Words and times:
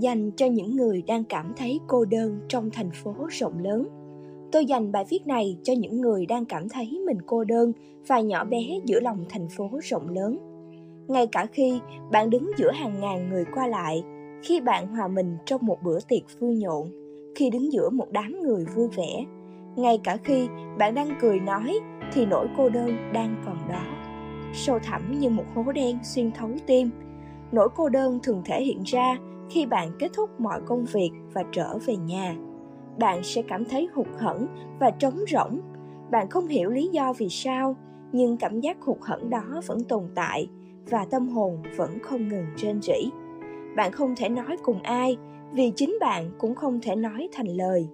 dành 0.00 0.30
cho 0.30 0.46
những 0.46 0.76
người 0.76 1.02
đang 1.06 1.24
cảm 1.24 1.52
thấy 1.56 1.80
cô 1.86 2.04
đơn 2.04 2.40
trong 2.48 2.70
thành 2.70 2.90
phố 2.90 3.14
rộng 3.30 3.58
lớn. 3.58 3.88
Tôi 4.52 4.66
dành 4.66 4.92
bài 4.92 5.04
viết 5.08 5.26
này 5.26 5.58
cho 5.62 5.72
những 5.72 6.00
người 6.00 6.26
đang 6.26 6.44
cảm 6.44 6.68
thấy 6.68 7.00
mình 7.06 7.18
cô 7.26 7.44
đơn 7.44 7.72
và 8.06 8.20
nhỏ 8.20 8.44
bé 8.44 8.80
giữa 8.84 9.00
lòng 9.00 9.24
thành 9.28 9.48
phố 9.48 9.70
rộng 9.82 10.08
lớn. 10.08 10.38
Ngay 11.08 11.26
cả 11.26 11.46
khi 11.52 11.80
bạn 12.12 12.30
đứng 12.30 12.50
giữa 12.56 12.70
hàng 12.72 13.00
ngàn 13.00 13.30
người 13.30 13.44
qua 13.54 13.66
lại, 13.66 14.02
khi 14.42 14.60
bạn 14.60 14.86
hòa 14.86 15.08
mình 15.08 15.36
trong 15.46 15.66
một 15.66 15.82
bữa 15.82 15.98
tiệc 16.08 16.40
vui 16.40 16.56
nhộn, 16.56 16.88
khi 17.34 17.50
đứng 17.50 17.72
giữa 17.72 17.90
một 17.90 18.06
đám 18.10 18.42
người 18.42 18.64
vui 18.74 18.88
vẻ, 18.96 19.24
ngay 19.76 19.98
cả 20.04 20.16
khi 20.24 20.48
bạn 20.78 20.94
đang 20.94 21.08
cười 21.20 21.40
nói 21.40 21.78
thì 22.12 22.26
nỗi 22.26 22.46
cô 22.56 22.68
đơn 22.68 22.90
đang 23.12 23.42
còn 23.46 23.56
đó. 23.68 23.82
Sâu 24.54 24.78
thẳm 24.78 25.18
như 25.18 25.30
một 25.30 25.44
hố 25.54 25.72
đen 25.72 25.98
xuyên 26.02 26.30
thấu 26.32 26.50
tim, 26.66 26.90
nỗi 27.52 27.68
cô 27.76 27.88
đơn 27.88 28.18
thường 28.22 28.42
thể 28.44 28.62
hiện 28.62 28.82
ra 28.86 29.16
khi 29.50 29.66
bạn 29.66 29.90
kết 29.98 30.10
thúc 30.12 30.40
mọi 30.40 30.60
công 30.66 30.84
việc 30.84 31.10
và 31.32 31.44
trở 31.52 31.78
về 31.86 31.96
nhà. 31.96 32.36
Bạn 32.98 33.20
sẽ 33.22 33.42
cảm 33.42 33.64
thấy 33.64 33.88
hụt 33.94 34.06
hẫng 34.18 34.46
và 34.80 34.90
trống 34.90 35.18
rỗng. 35.28 35.60
Bạn 36.10 36.28
không 36.30 36.46
hiểu 36.46 36.70
lý 36.70 36.88
do 36.88 37.12
vì 37.12 37.28
sao, 37.28 37.76
nhưng 38.12 38.36
cảm 38.36 38.60
giác 38.60 38.76
hụt 38.80 38.98
hẫng 39.00 39.30
đó 39.30 39.60
vẫn 39.66 39.84
tồn 39.84 40.04
tại 40.14 40.48
và 40.90 41.04
tâm 41.10 41.28
hồn 41.28 41.62
vẫn 41.76 41.98
không 42.02 42.28
ngừng 42.28 42.46
rên 42.56 42.82
rỉ. 42.82 43.10
Bạn 43.76 43.92
không 43.92 44.14
thể 44.16 44.28
nói 44.28 44.56
cùng 44.62 44.82
ai, 44.82 45.16
vì 45.52 45.72
chính 45.76 45.96
bạn 46.00 46.30
cũng 46.38 46.54
không 46.54 46.80
thể 46.82 46.96
nói 46.96 47.28
thành 47.32 47.46
lời. 47.46 47.88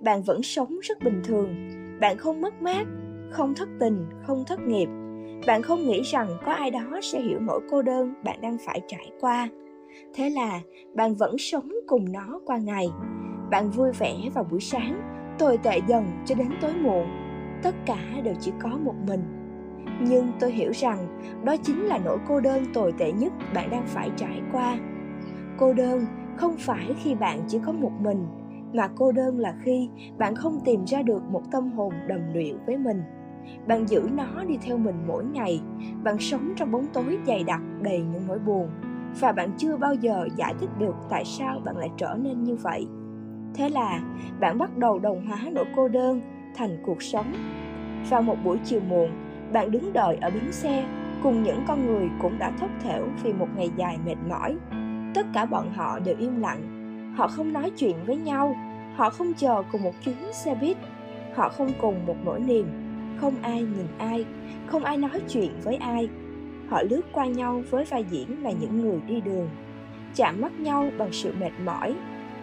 Bạn 0.00 0.22
vẫn 0.22 0.42
sống 0.42 0.78
rất 0.82 0.98
bình 1.04 1.20
thường. 1.24 1.54
Bạn 2.00 2.16
không 2.18 2.40
mất 2.40 2.62
mát, 2.62 2.86
không 3.30 3.54
thất 3.54 3.68
tình, 3.80 4.06
không 4.22 4.44
thất 4.46 4.60
nghiệp. 4.60 4.88
Bạn 5.46 5.62
không 5.62 5.86
nghĩ 5.86 6.02
rằng 6.02 6.28
có 6.46 6.52
ai 6.52 6.70
đó 6.70 6.98
sẽ 7.02 7.20
hiểu 7.20 7.38
nỗi 7.40 7.60
cô 7.70 7.82
đơn 7.82 8.14
bạn 8.24 8.40
đang 8.40 8.56
phải 8.66 8.80
trải 8.88 9.10
qua 9.20 9.48
thế 10.14 10.30
là, 10.30 10.60
bạn 10.94 11.14
vẫn 11.14 11.38
sống 11.38 11.72
cùng 11.86 12.12
nó 12.12 12.40
qua 12.46 12.58
ngày. 12.58 12.86
Bạn 13.50 13.70
vui 13.70 13.92
vẻ 13.98 14.16
vào 14.34 14.44
buổi 14.50 14.60
sáng, 14.60 15.00
tồi 15.38 15.58
tệ 15.58 15.80
dần 15.88 16.04
cho 16.24 16.34
đến 16.34 16.48
tối 16.60 16.72
muộn. 16.74 17.06
Tất 17.62 17.74
cả 17.86 17.98
đều 18.24 18.34
chỉ 18.40 18.52
có 18.62 18.68
một 18.68 18.94
mình. 19.06 19.20
Nhưng 20.00 20.32
tôi 20.40 20.52
hiểu 20.52 20.70
rằng 20.74 21.20
đó 21.44 21.56
chính 21.62 21.84
là 21.84 21.98
nỗi 22.04 22.18
cô 22.28 22.40
đơn 22.40 22.64
tồi 22.74 22.92
tệ 22.98 23.12
nhất 23.12 23.32
bạn 23.54 23.70
đang 23.70 23.86
phải 23.86 24.10
trải 24.16 24.42
qua. 24.52 24.78
Cô 25.58 25.72
đơn 25.72 26.06
không 26.36 26.56
phải 26.58 26.94
khi 27.02 27.14
bạn 27.14 27.40
chỉ 27.48 27.58
có 27.66 27.72
một 27.72 27.92
mình, 28.00 28.26
mà 28.72 28.88
cô 28.96 29.12
đơn 29.12 29.38
là 29.38 29.54
khi 29.62 29.88
bạn 30.18 30.34
không 30.34 30.60
tìm 30.64 30.84
ra 30.84 31.02
được 31.02 31.22
một 31.30 31.42
tâm 31.52 31.72
hồn 31.72 31.92
đầm 32.08 32.20
luyện 32.32 32.56
với 32.66 32.76
mình. 32.76 33.02
Bạn 33.66 33.86
giữ 33.88 34.08
nó 34.12 34.44
đi 34.44 34.58
theo 34.62 34.78
mình 34.78 34.96
mỗi 35.06 35.24
ngày. 35.24 35.60
Bạn 36.02 36.18
sống 36.18 36.52
trong 36.56 36.70
bóng 36.70 36.86
tối 36.92 37.18
dày 37.26 37.44
đặc 37.44 37.60
đầy 37.82 37.98
những 37.98 38.26
nỗi 38.26 38.38
buồn 38.38 38.68
và 39.20 39.32
bạn 39.32 39.50
chưa 39.58 39.76
bao 39.76 39.94
giờ 39.94 40.28
giải 40.36 40.54
thích 40.60 40.70
được 40.78 40.94
tại 41.10 41.24
sao 41.24 41.60
bạn 41.64 41.76
lại 41.76 41.90
trở 41.96 42.16
nên 42.22 42.44
như 42.44 42.54
vậy. 42.54 42.86
Thế 43.54 43.68
là, 43.68 44.00
bạn 44.40 44.58
bắt 44.58 44.76
đầu 44.76 44.98
đồng 44.98 45.26
hóa 45.26 45.38
nỗi 45.52 45.64
cô 45.76 45.88
đơn 45.88 46.20
thành 46.56 46.76
cuộc 46.86 47.02
sống. 47.02 47.32
Vào 48.10 48.22
một 48.22 48.36
buổi 48.44 48.58
chiều 48.64 48.80
muộn, 48.88 49.10
bạn 49.52 49.70
đứng 49.70 49.92
đợi 49.92 50.16
ở 50.20 50.30
bến 50.30 50.52
xe, 50.52 50.86
cùng 51.22 51.42
những 51.42 51.64
con 51.68 51.86
người 51.86 52.10
cũng 52.22 52.38
đã 52.38 52.52
thất 52.60 52.70
thểu 52.82 53.06
vì 53.22 53.32
một 53.32 53.48
ngày 53.56 53.70
dài 53.76 53.98
mệt 54.06 54.16
mỏi. 54.28 54.56
Tất 55.14 55.26
cả 55.34 55.44
bọn 55.44 55.72
họ 55.74 55.98
đều 55.98 56.16
im 56.18 56.40
lặng. 56.40 56.60
Họ 57.16 57.28
không 57.28 57.52
nói 57.52 57.70
chuyện 57.76 57.96
với 58.06 58.16
nhau. 58.16 58.56
Họ 58.96 59.10
không 59.10 59.32
chờ 59.36 59.62
cùng 59.72 59.82
một 59.82 59.94
chuyến 60.04 60.16
xe 60.32 60.54
buýt. 60.54 60.76
Họ 61.34 61.48
không 61.48 61.72
cùng 61.80 62.06
một 62.06 62.16
nỗi 62.24 62.40
niềm. 62.40 62.66
Không 63.20 63.34
ai 63.42 63.62
nhìn 63.62 63.86
ai. 63.98 64.24
Không 64.66 64.84
ai 64.84 64.96
nói 64.96 65.20
chuyện 65.28 65.50
với 65.64 65.76
ai 65.76 66.08
họ 66.68 66.82
lướt 66.82 67.02
qua 67.12 67.26
nhau 67.26 67.62
với 67.70 67.84
vai 67.84 68.04
diễn 68.10 68.42
là 68.42 68.50
những 68.50 68.80
người 68.80 69.00
đi 69.06 69.20
đường. 69.20 69.48
Chạm 70.14 70.40
mắt 70.40 70.60
nhau 70.60 70.90
bằng 70.98 71.12
sự 71.12 71.32
mệt 71.40 71.52
mỏi 71.64 71.94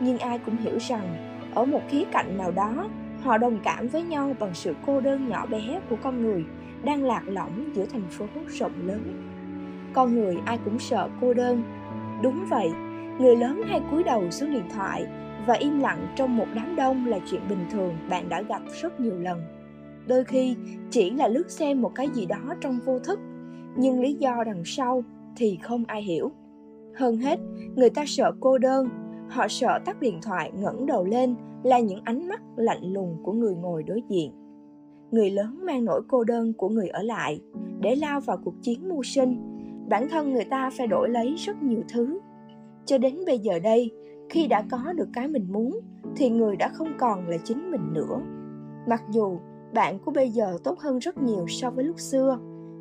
nhưng 0.00 0.18
ai 0.18 0.38
cũng 0.38 0.56
hiểu 0.56 0.78
rằng 0.88 1.34
ở 1.54 1.64
một 1.64 1.80
khía 1.88 2.04
cạnh 2.12 2.38
nào 2.38 2.50
đó 2.50 2.88
họ 3.22 3.38
đồng 3.38 3.58
cảm 3.64 3.88
với 3.88 4.02
nhau 4.02 4.36
bằng 4.40 4.54
sự 4.54 4.74
cô 4.86 5.00
đơn 5.00 5.28
nhỏ 5.28 5.46
bé 5.46 5.80
của 5.90 5.96
con 6.02 6.22
người 6.22 6.44
đang 6.84 7.04
lạc 7.04 7.22
lõng 7.26 7.70
giữa 7.74 7.86
thành 7.86 8.08
phố 8.10 8.26
rộng 8.48 8.86
lớn. 8.86 9.22
Con 9.92 10.14
người 10.14 10.36
ai 10.44 10.58
cũng 10.64 10.78
sợ 10.78 11.08
cô 11.20 11.34
đơn. 11.34 11.62
Đúng 12.22 12.44
vậy 12.50 12.70
người 13.18 13.36
lớn 13.36 13.62
hay 13.66 13.80
cúi 13.90 14.04
đầu 14.04 14.30
xuống 14.30 14.52
điện 14.52 14.68
thoại 14.74 15.06
và 15.46 15.54
im 15.54 15.80
lặng 15.80 16.06
trong 16.16 16.36
một 16.36 16.46
đám 16.54 16.76
đông 16.76 17.06
là 17.06 17.18
chuyện 17.30 17.40
bình 17.48 17.66
thường 17.70 17.96
bạn 18.10 18.28
đã 18.28 18.42
gặp 18.42 18.62
rất 18.82 19.00
nhiều 19.00 19.18
lần. 19.18 19.42
Đôi 20.06 20.24
khi 20.24 20.56
chỉ 20.90 21.10
là 21.10 21.28
lướt 21.28 21.50
xem 21.50 21.82
một 21.82 21.94
cái 21.94 22.08
gì 22.08 22.26
đó 22.26 22.54
trong 22.60 22.78
vô 22.84 22.98
thức 22.98 23.20
nhưng 23.76 24.00
lý 24.00 24.14
do 24.14 24.44
đằng 24.46 24.62
sau 24.64 25.02
thì 25.36 25.58
không 25.62 25.84
ai 25.86 26.02
hiểu. 26.02 26.30
Hơn 26.94 27.16
hết, 27.16 27.40
người 27.76 27.90
ta 27.90 28.04
sợ 28.06 28.32
cô 28.40 28.58
đơn. 28.58 28.88
Họ 29.28 29.48
sợ 29.48 29.78
tắt 29.84 30.00
điện 30.00 30.18
thoại 30.22 30.52
ngẩng 30.54 30.86
đầu 30.86 31.04
lên 31.04 31.34
là 31.62 31.78
những 31.80 32.00
ánh 32.04 32.28
mắt 32.28 32.42
lạnh 32.56 32.92
lùng 32.92 33.16
của 33.22 33.32
người 33.32 33.54
ngồi 33.54 33.82
đối 33.82 34.02
diện. 34.08 34.32
Người 35.10 35.30
lớn 35.30 35.58
mang 35.66 35.84
nỗi 35.84 36.02
cô 36.08 36.24
đơn 36.24 36.52
của 36.52 36.68
người 36.68 36.88
ở 36.88 37.02
lại 37.02 37.40
để 37.80 37.96
lao 37.96 38.20
vào 38.20 38.38
cuộc 38.44 38.54
chiến 38.62 38.88
mưu 38.88 39.02
sinh. 39.02 39.36
Bản 39.88 40.08
thân 40.08 40.32
người 40.32 40.44
ta 40.44 40.70
phải 40.70 40.86
đổi 40.86 41.08
lấy 41.08 41.34
rất 41.34 41.62
nhiều 41.62 41.80
thứ. 41.92 42.20
Cho 42.84 42.98
đến 42.98 43.18
bây 43.26 43.38
giờ 43.38 43.58
đây, 43.58 43.90
khi 44.30 44.46
đã 44.46 44.64
có 44.70 44.92
được 44.92 45.08
cái 45.12 45.28
mình 45.28 45.46
muốn, 45.52 45.80
thì 46.16 46.30
người 46.30 46.56
đã 46.56 46.68
không 46.68 46.92
còn 46.98 47.28
là 47.28 47.36
chính 47.44 47.70
mình 47.70 47.92
nữa. 47.92 48.20
Mặc 48.86 49.02
dù 49.10 49.38
bạn 49.74 49.98
của 49.98 50.10
bây 50.10 50.30
giờ 50.30 50.58
tốt 50.64 50.78
hơn 50.78 50.98
rất 50.98 51.22
nhiều 51.22 51.46
so 51.48 51.70
với 51.70 51.84
lúc 51.84 52.00
xưa 52.00 52.38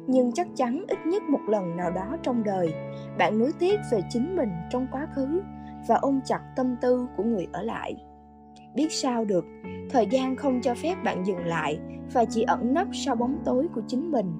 nhưng 0.07 0.31
chắc 0.31 0.47
chắn 0.55 0.85
ít 0.87 0.97
nhất 1.05 1.23
một 1.23 1.41
lần 1.47 1.77
nào 1.77 1.91
đó 1.91 2.17
trong 2.23 2.43
đời, 2.43 2.73
bạn 3.17 3.39
nuối 3.39 3.51
tiếc 3.59 3.79
về 3.91 4.01
chính 4.09 4.35
mình 4.35 4.49
trong 4.69 4.87
quá 4.91 5.07
khứ 5.15 5.41
và 5.87 5.95
ôm 5.95 6.19
chặt 6.25 6.41
tâm 6.55 6.75
tư 6.81 7.07
của 7.17 7.23
người 7.23 7.47
ở 7.51 7.61
lại. 7.61 7.95
Biết 8.75 8.91
sao 8.91 9.25
được, 9.25 9.45
thời 9.89 10.07
gian 10.11 10.35
không 10.35 10.61
cho 10.61 10.73
phép 10.75 10.95
bạn 11.03 11.25
dừng 11.25 11.45
lại 11.45 11.79
và 12.13 12.25
chỉ 12.25 12.41
ẩn 12.41 12.73
nấp 12.73 12.87
sau 12.93 13.15
bóng 13.15 13.37
tối 13.45 13.67
của 13.75 13.81
chính 13.87 14.11
mình. 14.11 14.33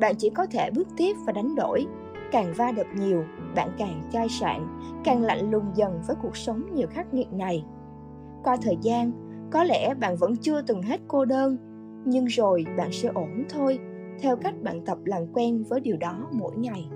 Bạn 0.00 0.14
chỉ 0.18 0.30
có 0.30 0.46
thể 0.46 0.70
bước 0.70 0.88
tiếp 0.96 1.16
và 1.26 1.32
đánh 1.32 1.54
đổi, 1.54 1.86
càng 2.32 2.52
va 2.56 2.72
đập 2.72 2.86
nhiều, 2.96 3.24
bạn 3.54 3.68
càng 3.78 4.02
chai 4.12 4.28
sạn, 4.28 4.66
càng 5.04 5.22
lạnh 5.22 5.50
lùng 5.50 5.70
dần 5.74 6.00
với 6.06 6.16
cuộc 6.22 6.36
sống 6.36 6.74
nhiều 6.74 6.86
khắc 6.90 7.14
nghiệt 7.14 7.32
này. 7.32 7.64
Qua 8.44 8.56
thời 8.62 8.76
gian, 8.82 9.12
có 9.50 9.64
lẽ 9.64 9.94
bạn 9.94 10.16
vẫn 10.16 10.36
chưa 10.36 10.62
từng 10.62 10.82
hết 10.82 11.00
cô 11.08 11.24
đơn, 11.24 11.56
nhưng 12.04 12.24
rồi 12.24 12.64
bạn 12.76 12.88
sẽ 12.92 13.08
ổn 13.14 13.44
thôi 13.48 13.78
theo 14.22 14.36
cách 14.36 14.54
bạn 14.62 14.84
tập 14.86 14.98
làm 15.04 15.22
quen 15.32 15.64
với 15.68 15.80
điều 15.80 15.96
đó 15.96 16.28
mỗi 16.32 16.52
ngày. 16.56 16.88